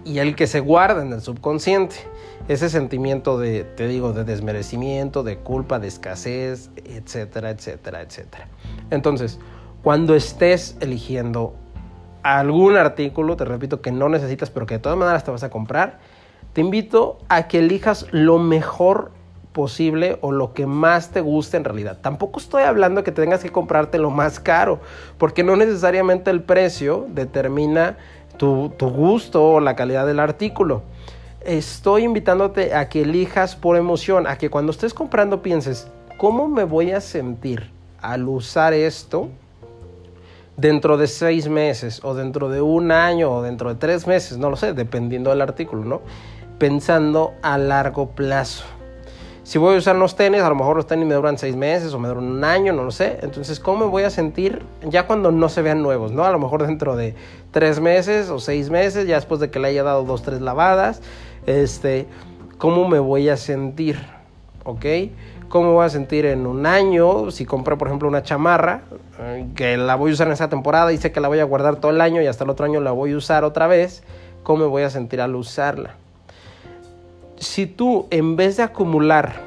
Y 0.05 0.19
el 0.19 0.35
que 0.35 0.47
se 0.47 0.61
guarda 0.61 1.03
en 1.03 1.13
el 1.13 1.21
subconsciente. 1.21 1.97
Ese 2.49 2.69
sentimiento 2.69 3.39
de, 3.39 3.65
te 3.65 3.89
digo, 3.89 4.13
de 4.13 4.25
desmerecimiento, 4.25 5.23
de 5.23 5.39
culpa, 5.39 5.79
de 5.79 5.89
escasez, 5.89 6.71
etcétera, 6.85 7.51
etcétera, 7.51 8.03
etcétera. 8.03 8.49
Entonces, 8.91 9.41
cuando 9.83 10.15
estés 10.15 10.77
eligiendo 10.81 11.55
algún 12.23 12.77
artículo, 12.77 13.37
te 13.37 13.45
repito, 13.45 13.81
que 13.81 13.93
no 13.93 14.09
necesitas, 14.09 14.51
pero 14.51 14.67
que 14.67 14.75
de 14.75 14.81
todas 14.81 14.99
maneras 14.99 15.25
te 15.25 15.31
vas 15.31 15.43
a 15.43 15.51
comprar, 15.51 15.99
te 16.53 16.61
invito 16.61 17.19
a 17.29 17.49
que 17.49 17.59
elijas 17.59 18.07
lo 18.13 18.39
mejor 18.39 19.13
posible 19.53 20.19
o 20.21 20.33
lo 20.33 20.53
que 20.53 20.67
más 20.67 21.11
te 21.11 21.21
guste 21.21 21.57
en 21.57 21.65
realidad. 21.65 21.99
Tampoco 22.03 22.41
estoy 22.41 22.65
hablando 22.65 23.03
que 23.05 23.13
tengas 23.13 23.43
que 23.43 23.51
comprarte 23.51 23.99
lo 23.99 24.11
más 24.11 24.39
caro, 24.39 24.81
porque 25.19 25.45
no 25.45 25.57
necesariamente 25.57 26.31
el 26.31 26.43
precio 26.43 27.07
determina 27.09 27.97
tu, 28.37 28.73
tu 28.77 28.91
gusto 28.91 29.53
o 29.53 29.61
la 29.61 29.77
calidad 29.77 30.07
del 30.07 30.21
artículo. 30.21 30.83
Estoy 31.47 32.03
invitándote 32.03 32.75
a 32.75 32.89
que 32.89 33.03
elijas 33.03 33.55
por 33.55 33.77
emoción, 33.77 34.27
a 34.27 34.37
que 34.37 34.51
cuando 34.51 34.73
estés 34.73 34.93
comprando 34.93 35.43
pienses, 35.43 35.87
¿cómo 36.19 36.49
me 36.49 36.65
voy 36.65 36.91
a 36.91 37.01
sentir 37.01 37.71
al 38.03 38.29
usar 38.29 38.75
esto 38.75 39.29
dentro 40.57 40.97
de 40.97 41.07
seis 41.07 41.49
meses 41.49 42.01
o 42.03 42.15
dentro 42.15 42.49
de 42.49 42.61
un 42.63 42.91
año 42.91 43.31
o 43.31 43.43
dentro 43.43 43.69
de 43.69 43.77
tres 43.77 44.09
meses? 44.09 44.39
No 44.39 44.51
lo 44.51 44.57
sé, 44.57 44.73
dependiendo 44.73 45.31
del 45.31 45.41
artículo, 45.41 45.85
¿no? 45.85 46.01
pensando 46.59 47.35
a 47.43 47.59
largo 47.59 48.11
plazo. 48.11 48.65
Si 49.47 49.59
voy 49.59 49.77
a 49.77 49.79
usar 49.79 49.95
los 49.95 50.17
tenis, 50.17 50.41
a 50.41 50.49
lo 50.49 50.57
mejor 50.57 50.75
los 50.75 50.89
tenis 50.89 51.07
me 51.07 51.15
duran 51.15 51.39
seis 51.39 51.55
meses 51.55 51.95
o 51.95 52.01
me 52.01 52.09
duran 52.09 52.25
un 52.25 52.43
año, 52.43 52.73
no 52.73 52.83
lo 52.83 52.91
sé. 52.91 53.21
Entonces, 53.23 53.61
¿cómo 53.61 53.85
me 53.85 53.91
voy 53.93 54.03
a 54.03 54.11
sentir 54.11 54.65
ya 54.83 55.07
cuando 55.07 55.31
no 55.31 55.49
se 55.49 55.63
vean 55.63 55.83
nuevos? 55.83 56.11
¿no? 56.11 56.25
A 56.25 56.33
lo 56.33 56.41
mejor 56.41 56.67
dentro 56.67 56.97
de 56.97 57.15
tres 57.53 57.79
meses 57.79 58.29
o 58.31 58.41
seis 58.41 58.71
meses, 58.71 59.07
ya 59.07 59.15
después 59.15 59.39
de 59.39 59.49
que 59.49 59.61
le 59.61 59.69
haya 59.69 59.85
dado 59.85 60.03
dos, 60.03 60.23
tres 60.23 60.41
lavadas, 60.41 61.01
este, 61.47 62.07
¿cómo 62.59 62.89
me 62.89 62.99
voy 62.99 63.29
a 63.29 63.37
sentir? 63.37 63.99
¿Ok? 64.65 64.85
¿Cómo 65.49 65.75
voy 65.75 65.87
a 65.87 65.89
sentir 65.89 66.27
en 66.27 66.47
un 66.47 66.67
año? 66.67 67.31
Si 67.31 67.47
compro, 67.47 67.79
por 67.79 67.89
ejemplo, 67.89 68.09
una 68.09 68.23
chamarra, 68.23 68.83
eh, 69.21 69.47
que 69.55 69.77
la 69.77 69.95
voy 69.95 70.11
a 70.11 70.15
usar 70.15 70.27
en 70.27 70.33
esa 70.33 70.49
temporada 70.49 70.93
y 70.93 70.99
sé 70.99 71.13
que 71.13 71.21
la 71.21 71.29
voy 71.29 71.39
a 71.39 71.45
guardar 71.45 71.77
todo 71.77 71.93
el 71.93 72.01
año 72.01 72.21
y 72.21 72.27
hasta 72.27 72.45
el 72.45 72.51
otro 72.51 72.67
año 72.67 72.81
la 72.81 72.91
voy 72.91 73.13
a 73.13 73.17
usar 73.17 73.45
otra 73.45 73.67
vez, 73.67 74.03
¿cómo 74.43 74.65
me 74.65 74.67
voy 74.67 74.83
a 74.83 74.91
sentir 74.91 75.21
al 75.21 75.35
usarla? 75.37 75.95
si 77.39 77.67
tú 77.67 78.07
en 78.11 78.37
vez 78.37 78.57
de 78.57 78.63
acumular 78.63 79.41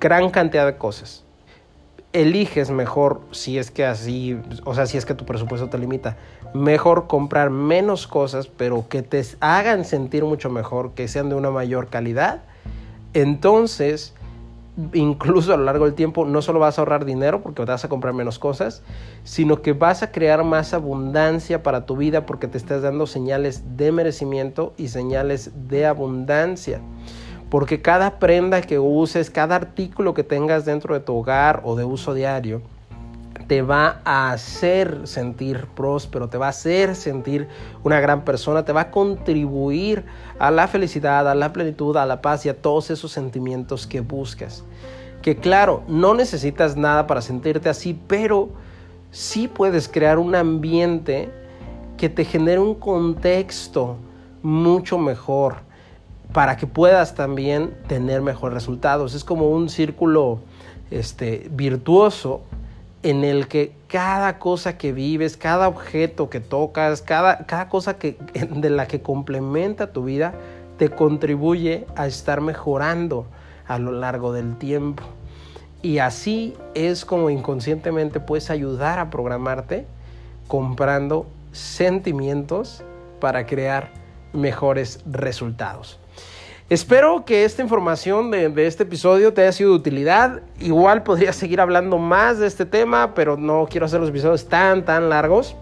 gran 0.00 0.30
cantidad 0.30 0.66
de 0.66 0.76
cosas, 0.76 1.24
eliges 2.12 2.70
mejor, 2.70 3.20
si 3.30 3.58
es 3.58 3.70
que 3.70 3.86
así, 3.86 4.38
o 4.64 4.74
sea, 4.74 4.86
si 4.86 4.98
es 4.98 5.06
que 5.06 5.14
tu 5.14 5.24
presupuesto 5.24 5.68
te 5.68 5.78
limita, 5.78 6.16
mejor 6.54 7.06
comprar 7.06 7.50
menos 7.50 8.06
cosas, 8.06 8.46
pero 8.46 8.86
que 8.88 9.02
te 9.02 9.22
hagan 9.40 9.84
sentir 9.84 10.24
mucho 10.24 10.50
mejor, 10.50 10.92
que 10.92 11.08
sean 11.08 11.28
de 11.28 11.34
una 11.34 11.50
mayor 11.50 11.88
calidad, 11.88 12.42
entonces 13.14 14.14
incluso 14.94 15.52
a 15.52 15.56
lo 15.56 15.64
largo 15.64 15.84
del 15.84 15.94
tiempo 15.94 16.24
no 16.24 16.40
solo 16.40 16.58
vas 16.58 16.78
a 16.78 16.82
ahorrar 16.82 17.04
dinero 17.04 17.42
porque 17.42 17.64
vas 17.64 17.84
a 17.84 17.88
comprar 17.88 18.14
menos 18.14 18.38
cosas, 18.38 18.82
sino 19.22 19.60
que 19.60 19.74
vas 19.74 20.02
a 20.02 20.10
crear 20.10 20.44
más 20.44 20.72
abundancia 20.72 21.62
para 21.62 21.84
tu 21.84 21.96
vida 21.96 22.24
porque 22.24 22.48
te 22.48 22.56
estás 22.56 22.82
dando 22.82 23.06
señales 23.06 23.76
de 23.76 23.92
merecimiento 23.92 24.72
y 24.78 24.88
señales 24.88 25.50
de 25.68 25.86
abundancia. 25.86 26.80
Porque 27.50 27.82
cada 27.82 28.18
prenda 28.18 28.62
que 28.62 28.78
uses, 28.78 29.28
cada 29.28 29.56
artículo 29.56 30.14
que 30.14 30.24
tengas 30.24 30.64
dentro 30.64 30.94
de 30.94 31.00
tu 31.00 31.14
hogar 31.14 31.60
o 31.64 31.76
de 31.76 31.84
uso 31.84 32.14
diario, 32.14 32.62
te 33.46 33.62
va 33.62 34.00
a 34.04 34.32
hacer 34.32 35.06
sentir 35.06 35.66
próspero, 35.74 36.28
te 36.28 36.38
va 36.38 36.46
a 36.46 36.50
hacer 36.50 36.94
sentir 36.94 37.48
una 37.82 38.00
gran 38.00 38.24
persona, 38.24 38.64
te 38.64 38.72
va 38.72 38.82
a 38.82 38.90
contribuir 38.90 40.04
a 40.38 40.50
la 40.50 40.68
felicidad, 40.68 41.28
a 41.28 41.34
la 41.34 41.52
plenitud, 41.52 41.96
a 41.96 42.06
la 42.06 42.22
paz 42.22 42.46
y 42.46 42.48
a 42.48 42.60
todos 42.60 42.90
esos 42.90 43.12
sentimientos 43.12 43.86
que 43.86 44.00
buscas. 44.00 44.64
Que 45.20 45.36
claro, 45.36 45.82
no 45.86 46.14
necesitas 46.14 46.76
nada 46.76 47.06
para 47.06 47.22
sentirte 47.22 47.68
así, 47.68 47.98
pero 48.06 48.48
sí 49.10 49.48
puedes 49.48 49.88
crear 49.88 50.18
un 50.18 50.34
ambiente 50.34 51.30
que 51.96 52.08
te 52.08 52.24
genere 52.24 52.58
un 52.58 52.74
contexto 52.74 53.96
mucho 54.42 54.98
mejor 54.98 55.56
para 56.32 56.56
que 56.56 56.66
puedas 56.66 57.14
también 57.14 57.74
tener 57.86 58.22
mejores 58.22 58.54
resultados. 58.54 59.14
Es 59.14 59.22
como 59.22 59.50
un 59.50 59.68
círculo 59.68 60.40
este, 60.90 61.48
virtuoso 61.50 62.42
en 63.02 63.24
el 63.24 63.48
que 63.48 63.72
cada 63.88 64.38
cosa 64.38 64.78
que 64.78 64.92
vives, 64.92 65.36
cada 65.36 65.68
objeto 65.68 66.30
que 66.30 66.40
tocas, 66.40 67.02
cada, 67.02 67.46
cada 67.46 67.68
cosa 67.68 67.98
que, 67.98 68.16
de 68.34 68.70
la 68.70 68.86
que 68.86 69.02
complementa 69.02 69.92
tu 69.92 70.04
vida, 70.04 70.34
te 70.78 70.88
contribuye 70.88 71.86
a 71.96 72.06
estar 72.06 72.40
mejorando 72.40 73.26
a 73.66 73.78
lo 73.78 73.92
largo 73.92 74.32
del 74.32 74.56
tiempo. 74.56 75.02
Y 75.82 75.98
así 75.98 76.54
es 76.74 77.04
como 77.04 77.28
inconscientemente 77.28 78.20
puedes 78.20 78.50
ayudar 78.50 78.98
a 78.98 79.10
programarte 79.10 79.84
comprando 80.46 81.26
sentimientos 81.50 82.84
para 83.20 83.46
crear 83.46 83.90
mejores 84.32 85.00
resultados. 85.06 85.98
Espero 86.72 87.26
que 87.26 87.44
esta 87.44 87.60
información 87.60 88.30
de, 88.30 88.50
este 88.66 88.84
episodio 88.84 89.34
te 89.34 89.42
haya 89.42 89.52
sido 89.52 89.72
de 89.72 89.76
utilidad. 89.76 90.40
Igual 90.58 91.02
podría 91.02 91.34
seguir 91.34 91.60
hablando 91.60 91.98
más 91.98 92.38
de 92.38 92.46
este 92.46 92.64
tema, 92.64 93.12
pero 93.14 93.36
no 93.36 93.66
quiero 93.68 93.84
hacer 93.84 94.00
los 94.00 94.08
episodios 94.08 94.48
tan, 94.48 94.82
tan 94.82 95.10
largos. 95.10 95.54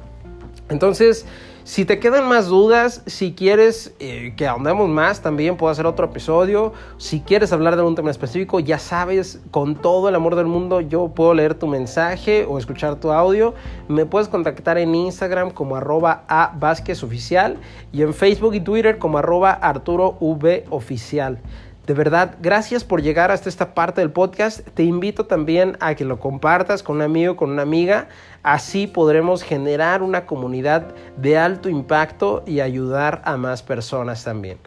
Entonces, 0.68 1.26
Si 1.70 1.84
te 1.84 2.00
quedan 2.00 2.28
más 2.28 2.48
dudas, 2.48 3.00
si 3.06 3.32
quieres 3.32 3.94
eh, 4.00 4.34
que 4.36 4.48
ahondemos 4.48 4.88
más, 4.88 5.22
también 5.22 5.56
puedo 5.56 5.70
hacer 5.70 5.86
otro 5.86 6.06
episodio. 6.06 6.72
Si 6.98 7.20
quieres 7.20 7.52
hablar 7.52 7.76
de 7.76 7.82
un 7.82 7.94
tema 7.94 8.10
específico, 8.10 8.58
ya 8.58 8.80
sabes, 8.80 9.40
con 9.52 9.76
todo 9.76 10.08
el 10.08 10.16
amor 10.16 10.34
del 10.34 10.46
mundo, 10.46 10.80
yo 10.80 11.12
puedo 11.14 11.32
leer 11.32 11.54
tu 11.54 11.68
mensaje 11.68 12.44
o 12.44 12.58
escuchar 12.58 12.96
tu 12.96 13.12
audio. 13.12 13.54
Me 13.86 14.04
puedes 14.04 14.26
contactar 14.26 14.78
en 14.78 14.96
Instagram 14.96 15.52
como 15.52 15.76
arroba 15.76 16.24
a 16.26 16.52
Vázquez 16.58 17.04
Oficial 17.04 17.56
y 17.92 18.02
en 18.02 18.14
Facebook 18.14 18.54
y 18.54 18.60
Twitter 18.60 18.98
como 18.98 19.18
arroba 19.18 19.52
Arturo 19.52 20.16
V 20.18 20.64
Oficial. 20.70 21.38
De 21.86 21.94
verdad, 21.94 22.36
gracias 22.40 22.84
por 22.84 23.02
llegar 23.02 23.30
hasta 23.30 23.48
esta 23.48 23.74
parte 23.74 24.00
del 24.00 24.10
podcast. 24.10 24.60
Te 24.74 24.84
invito 24.84 25.26
también 25.26 25.76
a 25.80 25.94
que 25.94 26.04
lo 26.04 26.20
compartas 26.20 26.82
con 26.82 26.96
un 26.96 27.02
amigo, 27.02 27.36
con 27.36 27.50
una 27.50 27.62
amiga. 27.62 28.08
Así 28.42 28.86
podremos 28.86 29.42
generar 29.42 30.02
una 30.02 30.26
comunidad 30.26 30.94
de 31.16 31.38
alto 31.38 31.68
impacto 31.68 32.44
y 32.46 32.60
ayudar 32.60 33.22
a 33.24 33.36
más 33.36 33.62
personas 33.62 34.22
también. 34.24 34.58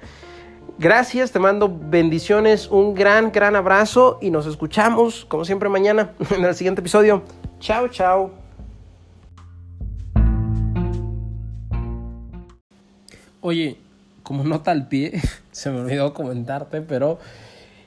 Gracias, 0.79 1.31
te 1.31 1.39
mando 1.39 1.71
bendiciones, 1.71 2.67
un 2.67 2.95
gran, 2.95 3.31
gran 3.31 3.55
abrazo 3.55 4.17
y 4.21 4.31
nos 4.31 4.47
escuchamos, 4.47 5.23
como 5.25 5.45
siempre, 5.45 5.69
mañana 5.69 6.13
en 6.35 6.43
el 6.43 6.55
siguiente 6.55 6.81
episodio. 6.81 7.21
Chao, 7.59 7.87
chao. 7.89 8.31
Oye, 13.39 13.77
como 14.23 14.43
nota 14.43 14.71
al 14.71 14.87
pie, 14.87 15.21
se 15.51 15.69
me 15.69 15.81
olvidó 15.81 16.13
comentarte, 16.13 16.81
pero 16.81 17.19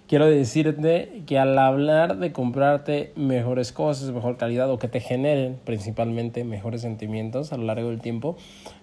quiero 0.06 0.26
decirte 0.26 1.22
que 1.26 1.38
al 1.38 1.58
hablar 1.58 2.18
de 2.18 2.32
comprarte 2.32 3.12
mejores 3.16 3.72
cosas, 3.72 4.10
mejor 4.12 4.36
calidad 4.36 4.70
o 4.70 4.78
que 4.78 4.88
te 4.88 5.00
generen 5.00 5.58
principalmente 5.64 6.44
mejores 6.44 6.82
sentimientos 6.82 7.52
a 7.52 7.56
lo 7.56 7.64
largo 7.64 7.90
del 7.90 8.00
tiempo, 8.00 8.36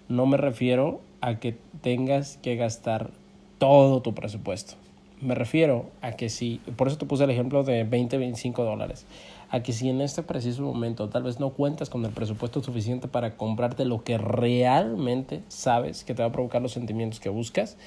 no 0.10 0.26
me 0.26 0.38
refiero 0.38 1.02
a 1.22 1.40
que 1.40 1.56
tengas 1.82 2.38
que 2.38 2.56
gastar 2.56 3.12
todo 3.60 4.02
tu 4.02 4.14
presupuesto. 4.14 4.74
Me 5.22 5.36
refiero 5.36 5.90
a 6.02 6.14
que 6.14 6.28
si, 6.28 6.60
por 6.76 6.88
eso 6.90 6.98
te 6.98 7.06
puse 7.06 7.24
el 7.24 7.30
ejemplo 7.30 7.64
de 7.64 7.86
20, 7.86 8.18
25 8.18 8.66
dólares, 8.66 9.06
a 9.54 9.62
que 9.62 9.72
si 9.72 9.88
en 9.88 10.02
este 10.02 10.24
preciso 10.24 10.64
momento 10.64 11.10
tal 11.10 11.22
vez 11.22 11.40
no 11.40 11.52
cuentas 11.52 11.92
con 11.92 12.04
el 12.06 12.12
presupuesto 12.12 12.64
suficiente 12.64 13.08
para 13.08 13.38
comprarte 13.38 13.86
lo 13.86 14.04
que 14.04 14.18
realmente 14.18 15.44
sabes 15.48 16.04
que 16.04 16.16
te 16.16 16.24
va 16.24 16.30
a 16.30 16.32
provocar 16.32 16.60
los 16.60 16.72
sentimientos 16.72 17.20
que 17.20 17.30
buscas, 17.30 17.78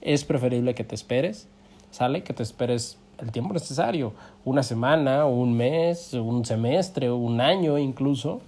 es 0.00 0.24
preferible 0.24 0.74
que 0.74 0.82
te 0.82 0.94
esperes, 0.94 1.46
¿sale? 1.90 2.22
Que 2.22 2.32
te 2.32 2.42
esperes 2.42 2.96
el 3.18 3.32
tiempo 3.32 3.52
necesario, 3.52 4.14
una 4.46 4.62
semana, 4.62 5.26
un 5.26 5.54
mes, 5.54 6.14
un 6.14 6.46
semestre, 6.46 7.10
un 7.10 7.42
año 7.42 7.76
incluso, 7.76 8.40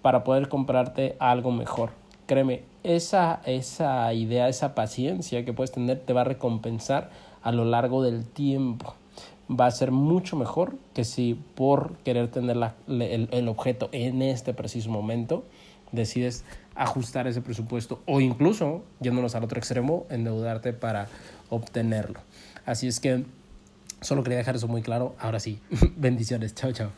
para 0.00 0.22
poder 0.22 0.48
comprarte 0.48 1.16
algo 1.18 1.50
mejor. 1.50 1.90
Créeme, 2.26 2.62
esa, 2.84 3.40
esa 3.44 4.14
idea, 4.14 4.48
esa 4.48 4.76
paciencia 4.76 5.44
que 5.44 5.52
puedes 5.52 5.72
tener 5.72 5.98
te 5.98 6.12
va 6.12 6.20
a 6.20 6.24
recompensar 6.24 7.10
a 7.42 7.50
lo 7.50 7.64
largo 7.64 8.04
del 8.04 8.24
tiempo. 8.24 8.94
Va 9.50 9.66
a 9.66 9.70
ser 9.70 9.90
mucho 9.90 10.36
mejor 10.36 10.76
que 10.94 11.04
si 11.04 11.34
por 11.54 11.96
querer 12.04 12.30
tener 12.30 12.56
el, 12.86 13.28
el 13.30 13.48
objeto 13.48 13.88
en 13.92 14.22
este 14.22 14.54
preciso 14.54 14.90
momento 14.90 15.44
decides 15.92 16.44
ajustar 16.74 17.26
ese 17.26 17.40
presupuesto 17.40 18.00
o 18.06 18.20
incluso, 18.20 18.84
yéndonos 19.00 19.34
al 19.34 19.44
otro 19.44 19.58
extremo, 19.58 20.06
endeudarte 20.08 20.72
para 20.72 21.08
obtenerlo. 21.48 22.20
Así 22.64 22.86
es 22.86 23.00
que 23.00 23.24
solo 24.00 24.22
quería 24.22 24.38
dejar 24.38 24.56
eso 24.56 24.68
muy 24.68 24.82
claro. 24.82 25.14
Ahora 25.18 25.40
sí, 25.40 25.60
bendiciones. 25.96 26.54
Chao, 26.54 26.72
chao. 26.72 26.90